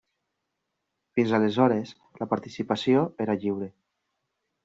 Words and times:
Fins 1.17 1.33
aleshores 1.39 1.91
la 2.21 2.27
participació 2.33 3.03
era 3.27 3.35
lliure. 3.43 3.71